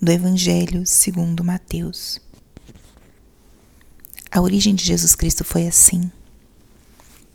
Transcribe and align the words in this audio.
do 0.00 0.12
Evangelho 0.12 0.86
segundo 0.86 1.42
Mateus. 1.42 2.20
A 4.30 4.40
origem 4.40 4.72
de 4.74 4.84
Jesus 4.84 5.16
Cristo 5.16 5.42
foi 5.42 5.66
assim. 5.66 6.10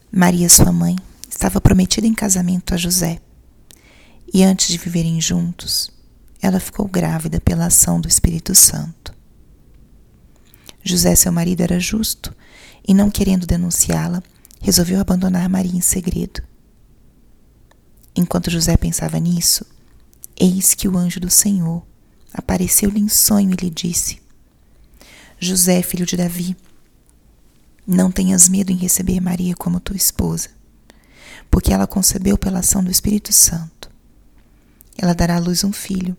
Maria, 0.09 0.47
sua 0.47 0.71
mãe, 0.71 0.95
estava 1.29 1.59
prometida 1.59 2.07
em 2.07 2.13
casamento 2.13 2.73
a 2.73 2.77
José. 2.77 3.19
E 4.33 4.43
antes 4.43 4.69
de 4.69 4.77
viverem 4.77 5.19
juntos, 5.19 5.91
ela 6.41 6.59
ficou 6.59 6.87
grávida 6.87 7.41
pela 7.41 7.65
ação 7.65 7.99
do 7.99 8.07
Espírito 8.07 8.55
Santo. 8.55 9.13
José, 10.81 11.15
seu 11.15 11.33
marido, 11.33 11.61
era 11.61 11.79
justo 11.79 12.33
e, 12.87 12.93
não 12.93 13.11
querendo 13.11 13.45
denunciá-la, 13.45 14.23
resolveu 14.61 15.01
abandonar 15.01 15.49
Maria 15.49 15.75
em 15.75 15.81
segredo. 15.81 16.41
Enquanto 18.15 18.49
José 18.49 18.77
pensava 18.77 19.19
nisso, 19.19 19.65
eis 20.39 20.73
que 20.73 20.87
o 20.87 20.97
anjo 20.97 21.19
do 21.19 21.29
Senhor 21.29 21.83
apareceu-lhe 22.33 22.99
em 22.99 23.07
sonho 23.07 23.51
e 23.51 23.65
lhe 23.65 23.69
disse: 23.69 24.21
José, 25.39 25.81
filho 25.81 26.05
de 26.05 26.17
Davi, 26.17 26.57
não 27.85 28.11
tenhas 28.11 28.49
medo 28.49 28.71
em 28.71 28.77
receber 28.77 29.19
Maria 29.19 29.55
como 29.55 29.79
tua 29.79 29.95
esposa, 29.95 30.49
porque 31.51 31.73
ela 31.73 31.85
concebeu 31.85 32.37
pela 32.37 32.59
ação 32.59 32.83
do 32.83 32.89
Espírito 32.89 33.31
Santo. 33.31 33.91
Ela 34.97 35.13
dará 35.13 35.35
à 35.35 35.39
luz 35.39 35.63
um 35.63 35.73
filho, 35.73 36.15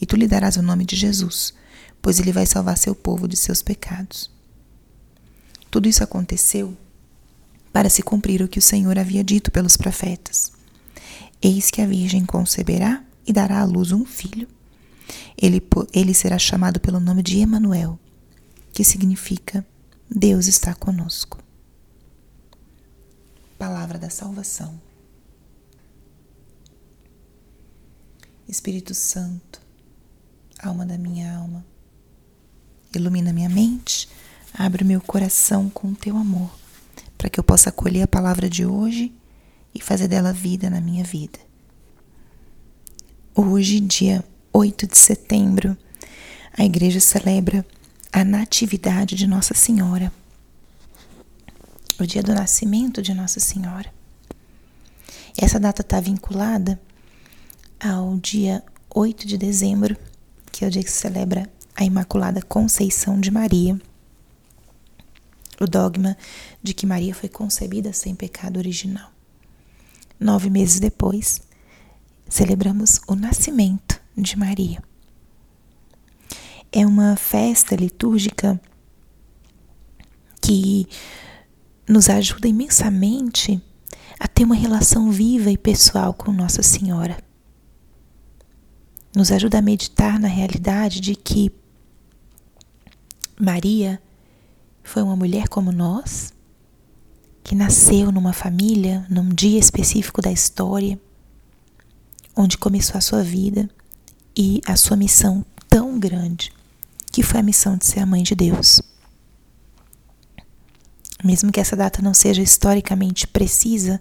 e 0.00 0.06
tu 0.06 0.16
lhe 0.16 0.28
darás 0.28 0.56
o 0.56 0.62
nome 0.62 0.84
de 0.84 0.96
Jesus, 0.96 1.54
pois 2.00 2.20
ele 2.20 2.32
vai 2.32 2.46
salvar 2.46 2.76
seu 2.76 2.94
povo 2.94 3.26
de 3.26 3.36
seus 3.36 3.62
pecados. 3.62 4.30
Tudo 5.70 5.88
isso 5.88 6.04
aconteceu 6.04 6.76
para 7.72 7.90
se 7.90 8.02
cumprir 8.02 8.42
o 8.42 8.48
que 8.48 8.58
o 8.58 8.62
Senhor 8.62 8.98
havia 8.98 9.22
dito 9.22 9.50
pelos 9.50 9.76
profetas. 9.76 10.52
Eis 11.40 11.70
que 11.70 11.80
a 11.80 11.86
Virgem 11.86 12.24
conceberá 12.24 13.02
e 13.26 13.32
dará 13.32 13.60
à 13.60 13.64
luz 13.64 13.92
um 13.92 14.04
filho 14.04 14.48
ele, 15.40 15.62
ele 15.92 16.12
será 16.12 16.38
chamado 16.38 16.80
pelo 16.80 16.98
nome 16.98 17.22
de 17.22 17.38
Emanuel, 17.38 17.98
que 18.72 18.82
significa 18.82 19.64
Deus 20.10 20.46
está 20.46 20.74
conosco. 20.74 21.38
Palavra 23.56 23.98
da 23.98 24.10
salvação. 24.10 24.80
Espírito 28.48 28.94
Santo, 28.94 29.60
alma 30.58 30.84
da 30.84 30.96
minha 30.96 31.36
alma, 31.36 31.64
ilumina 32.94 33.32
minha 33.32 33.48
mente, 33.48 34.08
abre 34.54 34.82
meu 34.82 35.00
coração 35.02 35.68
com 35.68 35.88
o 35.88 35.94
teu 35.94 36.16
amor, 36.16 36.50
para 37.18 37.28
que 37.28 37.38
eu 37.38 37.44
possa 37.44 37.68
acolher 37.68 38.02
a 38.02 38.08
palavra 38.08 38.48
de 38.48 38.64
hoje 38.64 39.12
e 39.74 39.82
fazer 39.82 40.08
dela 40.08 40.32
vida 40.32 40.70
na 40.70 40.80
minha 40.80 41.04
vida. 41.04 41.38
Hoje, 43.34 43.80
dia 43.80 44.24
8 44.52 44.86
de 44.86 44.96
setembro, 44.96 45.76
a 46.56 46.64
igreja 46.64 47.00
celebra 47.00 47.64
a 48.12 48.24
Natividade 48.24 49.14
de 49.14 49.26
Nossa 49.26 49.54
Senhora, 49.54 50.12
o 52.00 52.06
dia 52.06 52.22
do 52.22 52.34
nascimento 52.34 53.02
de 53.02 53.12
Nossa 53.12 53.40
Senhora. 53.40 53.92
Essa 55.36 55.60
data 55.60 55.82
está 55.82 56.00
vinculada 56.00 56.80
ao 57.78 58.16
dia 58.16 58.64
8 58.92 59.26
de 59.26 59.36
dezembro, 59.36 59.96
que 60.50 60.64
é 60.64 60.68
o 60.68 60.70
dia 60.70 60.82
que 60.82 60.90
se 60.90 60.98
celebra 60.98 61.48
a 61.76 61.84
Imaculada 61.84 62.42
Conceição 62.42 63.20
de 63.20 63.30
Maria. 63.30 63.80
O 65.60 65.66
dogma 65.66 66.16
de 66.62 66.72
que 66.72 66.86
Maria 66.86 67.14
foi 67.14 67.28
concebida 67.28 67.92
sem 67.92 68.14
pecado 68.14 68.56
original. 68.56 69.12
Nove 70.18 70.50
meses 70.50 70.80
depois, 70.80 71.40
celebramos 72.28 73.00
o 73.06 73.14
nascimento 73.14 73.87
de 74.22 74.36
Maria. 74.36 74.82
É 76.70 76.86
uma 76.86 77.16
festa 77.16 77.74
litúrgica 77.74 78.60
que 80.40 80.86
nos 81.88 82.08
ajuda 82.10 82.48
imensamente 82.48 83.62
a 84.18 84.26
ter 84.28 84.44
uma 84.44 84.54
relação 84.54 85.10
viva 85.10 85.50
e 85.50 85.56
pessoal 85.56 86.12
com 86.12 86.32
Nossa 86.32 86.62
Senhora. 86.62 87.16
Nos 89.14 89.32
ajuda 89.32 89.58
a 89.58 89.62
meditar 89.62 90.18
na 90.18 90.28
realidade 90.28 91.00
de 91.00 91.14
que 91.14 91.50
Maria 93.40 94.02
foi 94.82 95.02
uma 95.02 95.16
mulher 95.16 95.48
como 95.48 95.72
nós, 95.72 96.34
que 97.42 97.54
nasceu 97.54 98.12
numa 98.12 98.32
família, 98.32 99.06
num 99.08 99.28
dia 99.28 99.58
específico 99.58 100.20
da 100.20 100.30
história, 100.30 101.00
onde 102.36 102.58
começou 102.58 102.98
a 102.98 103.00
sua 103.00 103.22
vida 103.22 103.70
e 104.38 104.62
a 104.64 104.76
sua 104.76 104.96
missão 104.96 105.44
tão 105.68 105.98
grande, 105.98 106.52
que 107.10 107.24
foi 107.24 107.40
a 107.40 107.42
missão 107.42 107.76
de 107.76 107.84
ser 107.84 107.98
a 107.98 108.06
mãe 108.06 108.22
de 108.22 108.36
Deus. 108.36 108.80
Mesmo 111.24 111.50
que 111.50 111.58
essa 111.58 111.74
data 111.74 112.00
não 112.00 112.14
seja 112.14 112.40
historicamente 112.40 113.26
precisa, 113.26 114.00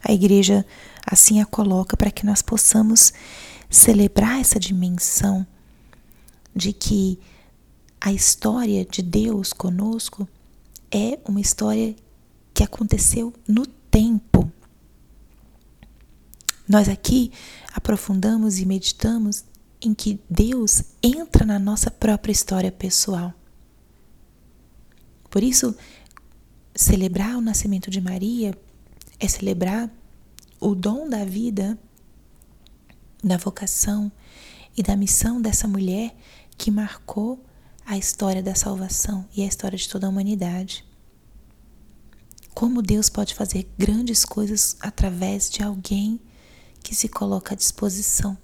a 0.00 0.12
igreja 0.12 0.64
assim 1.04 1.40
a 1.40 1.44
coloca 1.44 1.96
para 1.96 2.12
que 2.12 2.24
nós 2.24 2.40
possamos 2.40 3.12
celebrar 3.68 4.40
essa 4.40 4.60
dimensão 4.60 5.44
de 6.54 6.72
que 6.72 7.18
a 8.00 8.12
história 8.12 8.84
de 8.84 9.02
Deus 9.02 9.52
conosco 9.52 10.28
é 10.92 11.18
uma 11.26 11.40
história 11.40 11.96
que 12.54 12.62
aconteceu 12.62 13.34
no 13.48 13.66
tempo. 13.66 14.48
Nós 16.68 16.88
aqui 16.88 17.32
aprofundamos 17.74 18.60
e 18.60 18.66
meditamos 18.66 19.44
em 19.82 19.92
que 19.92 20.20
Deus 20.30 20.82
entra 21.02 21.44
na 21.44 21.58
nossa 21.58 21.90
própria 21.90 22.32
história 22.32 22.70
pessoal. 22.70 23.34
Por 25.28 25.42
isso, 25.42 25.74
celebrar 26.74 27.36
o 27.36 27.40
nascimento 27.40 27.90
de 27.90 28.00
Maria 28.00 28.56
é 29.18 29.26
celebrar 29.26 29.90
o 30.60 30.74
dom 30.74 31.08
da 31.08 31.24
vida, 31.24 31.76
da 33.22 33.36
vocação 33.36 34.10
e 34.76 34.82
da 34.82 34.96
missão 34.96 35.42
dessa 35.42 35.66
mulher 35.66 36.14
que 36.56 36.70
marcou 36.70 37.44
a 37.84 37.98
história 37.98 38.42
da 38.42 38.54
salvação 38.54 39.26
e 39.34 39.42
a 39.42 39.46
história 39.46 39.76
de 39.76 39.88
toda 39.88 40.06
a 40.06 40.10
humanidade. 40.10 40.84
Como 42.54 42.82
Deus 42.82 43.08
pode 43.08 43.34
fazer 43.34 43.68
grandes 43.76 44.24
coisas 44.24 44.76
através 44.80 45.50
de 45.50 45.62
alguém 45.62 46.20
que 46.82 46.94
se 46.94 47.08
coloca 47.08 47.54
à 47.54 47.56
disposição 47.56 48.36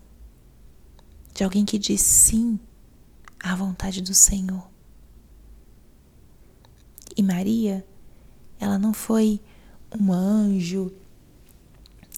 de 1.38 1.44
alguém 1.44 1.64
que 1.64 1.78
diz 1.78 2.00
sim 2.00 2.58
à 3.38 3.54
vontade 3.54 4.02
do 4.02 4.12
Senhor. 4.12 4.68
E 7.16 7.22
Maria, 7.22 7.86
ela 8.58 8.76
não 8.76 8.92
foi 8.92 9.40
um 9.96 10.12
anjo, 10.12 10.92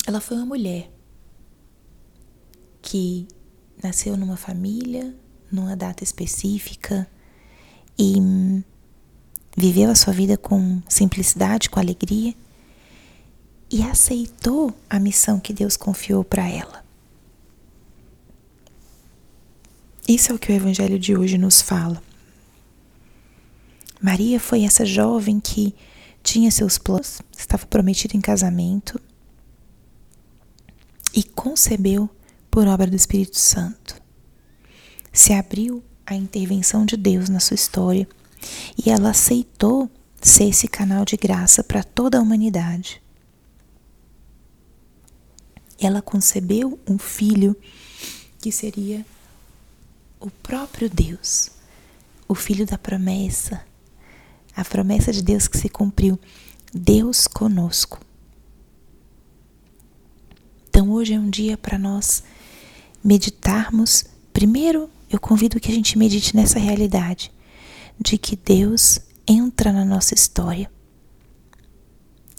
ela 0.06 0.22
foi 0.22 0.38
uma 0.38 0.46
mulher 0.46 0.90
que 2.80 3.28
nasceu 3.82 4.16
numa 4.16 4.38
família, 4.38 5.14
numa 5.52 5.76
data 5.76 6.02
específica 6.02 7.06
e 7.98 8.14
viveu 9.54 9.90
a 9.90 9.94
sua 9.94 10.14
vida 10.14 10.38
com 10.38 10.82
simplicidade, 10.88 11.68
com 11.68 11.78
alegria 11.78 12.34
e 13.70 13.82
aceitou 13.82 14.74
a 14.88 14.98
missão 14.98 15.38
que 15.38 15.52
Deus 15.52 15.76
confiou 15.76 16.24
para 16.24 16.48
ela. 16.48 16.89
Isso 20.10 20.32
é 20.32 20.34
o 20.34 20.38
que 20.40 20.50
o 20.50 20.54
Evangelho 20.56 20.98
de 20.98 21.16
hoje 21.16 21.38
nos 21.38 21.62
fala. 21.62 22.02
Maria 24.02 24.40
foi 24.40 24.64
essa 24.64 24.84
jovem 24.84 25.38
que 25.38 25.72
tinha 26.20 26.50
seus 26.50 26.78
planos, 26.78 27.22
estava 27.38 27.64
prometida 27.64 28.16
em 28.16 28.20
casamento 28.20 29.00
e 31.14 31.22
concebeu 31.22 32.10
por 32.50 32.66
obra 32.66 32.88
do 32.88 32.96
Espírito 32.96 33.38
Santo. 33.38 34.02
Se 35.12 35.32
abriu 35.32 35.80
à 36.04 36.16
intervenção 36.16 36.84
de 36.84 36.96
Deus 36.96 37.28
na 37.28 37.38
sua 37.38 37.54
história 37.54 38.08
e 38.84 38.90
ela 38.90 39.10
aceitou 39.10 39.88
ser 40.20 40.48
esse 40.48 40.66
canal 40.66 41.04
de 41.04 41.16
graça 41.16 41.62
para 41.62 41.84
toda 41.84 42.18
a 42.18 42.20
humanidade. 42.20 43.00
Ela 45.78 46.02
concebeu 46.02 46.80
um 46.84 46.98
filho 46.98 47.56
que 48.40 48.50
seria 48.50 49.06
o 50.20 50.30
próprio 50.30 50.90
Deus, 50.90 51.50
o 52.28 52.34
Filho 52.34 52.66
da 52.66 52.76
promessa, 52.76 53.64
a 54.54 54.64
promessa 54.64 55.12
de 55.12 55.22
Deus 55.22 55.48
que 55.48 55.56
se 55.56 55.68
cumpriu, 55.68 56.20
Deus 56.72 57.26
conosco. 57.26 57.98
Então 60.68 60.90
hoje 60.92 61.14
é 61.14 61.18
um 61.18 61.30
dia 61.30 61.56
para 61.56 61.78
nós 61.78 62.22
meditarmos. 63.02 64.04
Primeiro, 64.32 64.90
eu 65.08 65.18
convido 65.18 65.58
que 65.58 65.70
a 65.70 65.74
gente 65.74 65.98
medite 65.98 66.36
nessa 66.36 66.58
realidade 66.58 67.32
de 67.98 68.18
que 68.18 68.36
Deus 68.36 69.00
entra 69.26 69.72
na 69.72 69.84
nossa 69.84 70.14
história 70.14 70.70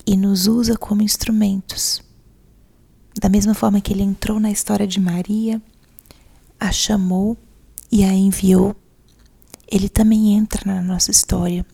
e 0.06 0.16
nos 0.16 0.48
usa 0.48 0.78
como 0.78 1.02
instrumentos. 1.02 2.02
Da 3.20 3.28
mesma 3.28 3.54
forma 3.54 3.82
que 3.82 3.92
ele 3.92 4.04
entrou 4.04 4.40
na 4.40 4.52
história 4.52 4.88
de 4.88 5.00
Maria, 5.00 5.62
a 6.60 6.72
chamou 6.72 7.38
e 7.92 8.04
a 8.04 8.14
enviou, 8.14 8.76
ele 9.68 9.90
também 9.90 10.34
entra 10.34 10.64
na 10.66 10.82
nossa 10.82 11.12
história. 11.12 11.66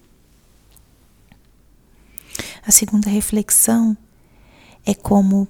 A 2.66 2.72
segunda 2.72 3.10
reflexão 3.10 3.96
é 4.86 4.94
como 4.94 5.48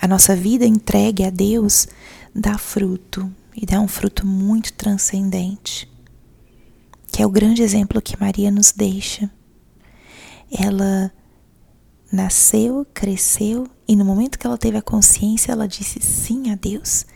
a 0.00 0.06
nossa 0.08 0.34
vida 0.34 0.64
entregue 0.64 1.24
a 1.24 1.30
Deus 1.30 1.86
dá 2.34 2.56
fruto 2.56 3.30
e 3.54 3.66
dá 3.66 3.80
um 3.80 3.88
fruto 3.88 4.26
muito 4.26 4.72
transcendente, 4.72 5.90
que 7.12 7.22
é 7.22 7.26
o 7.26 7.30
grande 7.30 7.62
exemplo 7.62 8.00
que 8.00 8.18
Maria 8.18 8.50
nos 8.50 8.72
deixa. 8.72 9.30
Ela 10.50 11.12
nasceu, 12.10 12.86
cresceu 12.92 13.66
e 13.86 13.94
no 13.94 14.04
momento 14.04 14.38
que 14.38 14.46
ela 14.46 14.58
teve 14.58 14.76
a 14.76 14.82
consciência, 14.82 15.52
ela 15.52 15.68
disse 15.68 16.00
sim 16.00 16.50
a 16.50 16.54
Deus. 16.54 17.06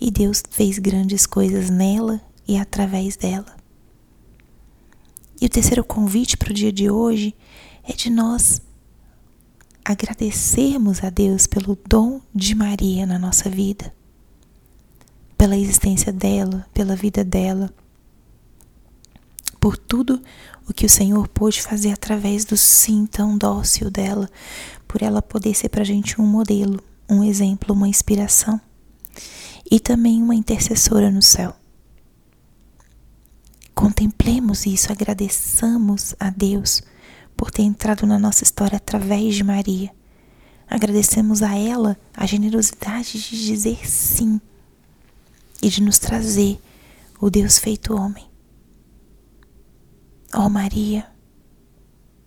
E 0.00 0.10
Deus 0.10 0.42
fez 0.50 0.78
grandes 0.78 1.26
coisas 1.26 1.70
nela 1.70 2.20
e 2.46 2.56
através 2.56 3.16
dela. 3.16 3.56
E 5.40 5.46
o 5.46 5.48
terceiro 5.48 5.84
convite 5.84 6.36
para 6.36 6.50
o 6.50 6.54
dia 6.54 6.72
de 6.72 6.90
hoje 6.90 7.34
é 7.84 7.92
de 7.92 8.10
nós 8.10 8.62
agradecermos 9.84 11.04
a 11.04 11.10
Deus 11.10 11.46
pelo 11.46 11.78
dom 11.88 12.20
de 12.34 12.54
Maria 12.54 13.06
na 13.06 13.18
nossa 13.18 13.48
vida, 13.48 13.94
pela 15.38 15.56
existência 15.56 16.12
dela, 16.12 16.66
pela 16.74 16.96
vida 16.96 17.22
dela, 17.22 17.72
por 19.66 19.76
tudo 19.76 20.22
o 20.68 20.72
que 20.72 20.86
o 20.86 20.88
Senhor 20.88 21.26
pôde 21.26 21.60
fazer 21.60 21.90
através 21.90 22.44
do 22.44 22.56
sim 22.56 23.04
tão 23.04 23.36
dócil 23.36 23.90
dela, 23.90 24.30
por 24.86 25.02
ela 25.02 25.20
poder 25.20 25.56
ser 25.56 25.70
para 25.70 25.82
a 25.82 25.84
gente 25.84 26.20
um 26.20 26.24
modelo, 26.24 26.80
um 27.10 27.24
exemplo, 27.24 27.74
uma 27.74 27.88
inspiração 27.88 28.60
e 29.68 29.80
também 29.80 30.22
uma 30.22 30.36
intercessora 30.36 31.10
no 31.10 31.20
céu. 31.20 31.52
Contemplemos 33.74 34.66
isso, 34.66 34.92
agradeçamos 34.92 36.14
a 36.20 36.30
Deus 36.30 36.80
por 37.36 37.50
ter 37.50 37.62
entrado 37.62 38.06
na 38.06 38.20
nossa 38.20 38.44
história 38.44 38.76
através 38.76 39.34
de 39.34 39.42
Maria. 39.42 39.90
Agradecemos 40.70 41.42
a 41.42 41.56
ela 41.58 41.98
a 42.16 42.24
generosidade 42.24 43.20
de 43.20 43.46
dizer 43.46 43.84
sim 43.84 44.40
e 45.60 45.68
de 45.68 45.82
nos 45.82 45.98
trazer 45.98 46.56
o 47.20 47.28
Deus 47.28 47.58
feito 47.58 47.96
homem. 47.96 48.35
Ó 50.34 50.46
oh 50.46 50.50
Maria, 50.50 51.08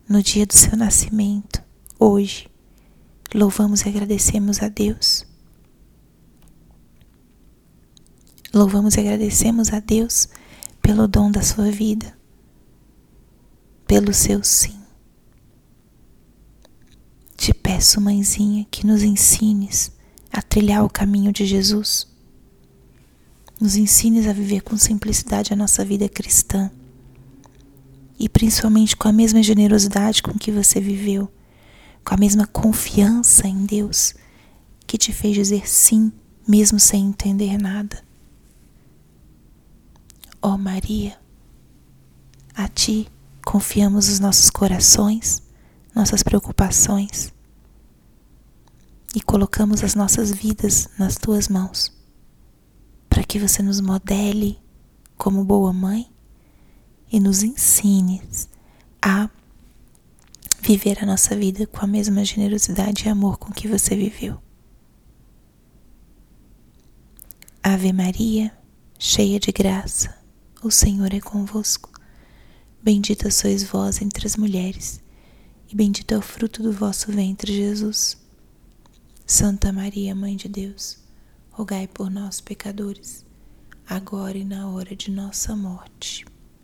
no 0.07 0.23
dia 0.23 0.45
do 0.45 0.53
seu 0.53 0.75
nascimento, 0.77 1.61
hoje, 1.99 2.49
louvamos 3.33 3.81
e 3.81 3.89
agradecemos 3.89 4.61
a 4.61 4.69
Deus. 4.69 5.25
Louvamos 8.53 8.95
e 8.95 9.01
agradecemos 9.01 9.71
a 9.73 9.79
Deus 9.79 10.29
pelo 10.81 11.07
dom 11.07 11.29
da 11.29 11.41
sua 11.41 11.69
vida, 11.69 12.17
pelo 13.85 14.13
seu 14.13 14.43
sim. 14.43 14.79
Te 17.35 17.53
peço, 17.53 18.01
mãezinha, 18.01 18.65
que 18.71 18.87
nos 18.87 19.03
ensines 19.03 19.91
a 20.31 20.41
trilhar 20.41 20.83
o 20.85 20.89
caminho 20.89 21.33
de 21.33 21.45
Jesus. 21.45 22.07
Nos 23.59 23.75
ensines 23.75 24.25
a 24.25 24.33
viver 24.33 24.61
com 24.61 24.77
simplicidade 24.77 25.53
a 25.53 25.55
nossa 25.55 25.83
vida 25.83 26.07
cristã 26.07 26.71
e 28.19 28.27
principalmente 28.27 28.97
com 28.97 29.07
a 29.07 29.13
mesma 29.13 29.41
generosidade 29.41 30.21
com 30.21 30.33
que 30.33 30.51
você 30.51 30.81
viveu, 30.81 31.31
com 32.03 32.13
a 32.13 32.17
mesma 32.17 32.45
confiança 32.45 33.47
em 33.47 33.65
Deus 33.65 34.13
que 34.85 34.97
te 34.97 35.13
fez 35.13 35.35
dizer 35.35 35.69
sim, 35.69 36.11
mesmo 36.45 36.79
sem 36.79 37.05
entender 37.05 37.57
nada. 37.57 38.03
Ó 40.41 40.53
oh 40.53 40.57
Maria, 40.57 41.17
a 42.53 42.67
Ti 42.67 43.07
confiamos 43.45 44.09
os 44.09 44.19
nossos 44.19 44.49
corações, 44.49 45.41
nossas 45.95 46.23
preocupações 46.23 47.33
e 49.15 49.21
colocamos 49.21 49.83
as 49.83 49.95
nossas 49.95 50.31
vidas 50.31 50.89
nas 50.97 51.17
Tuas 51.17 51.47
mãos, 51.47 51.95
para 53.09 53.23
que 53.23 53.39
você 53.39 53.61
nos 53.61 53.79
modele 53.79 54.59
como 55.17 55.43
boa 55.43 55.71
mãe 55.71 56.09
e 57.11 57.19
nos 57.19 57.43
ensines 57.43 58.49
a 59.01 59.29
viver 60.61 61.01
a 61.01 61.05
nossa 61.05 61.35
vida 61.35 61.65
com 61.65 61.83
a 61.83 61.87
mesma 61.87 62.23
generosidade 62.23 63.05
e 63.05 63.09
amor 63.09 63.37
com 63.37 63.51
que 63.51 63.67
você 63.67 63.95
viveu. 63.95 64.39
Ave 67.63 67.91
Maria, 67.91 68.51
cheia 68.97 69.39
de 69.39 69.51
graça, 69.51 70.15
o 70.63 70.69
Senhor 70.69 71.13
é 71.13 71.19
convosco. 71.19 71.89
Bendita 72.81 73.29
sois 73.31 73.63
vós 73.63 74.01
entre 74.01 74.25
as 74.25 74.37
mulheres, 74.37 75.01
e 75.69 75.75
bendito 75.75 76.13
é 76.13 76.17
o 76.17 76.21
fruto 76.21 76.63
do 76.63 76.71
vosso 76.71 77.11
ventre, 77.11 77.53
Jesus. 77.53 78.17
Santa 79.25 79.71
Maria, 79.71 80.15
Mãe 80.15 80.35
de 80.35 80.47
Deus, 80.47 80.97
rogai 81.51 81.87
por 81.87 82.09
nós, 82.09 82.41
pecadores, 82.41 83.25
agora 83.87 84.37
e 84.37 84.43
na 84.43 84.69
hora 84.69 84.95
de 84.95 85.11
nossa 85.11 85.55
morte. 85.55 86.25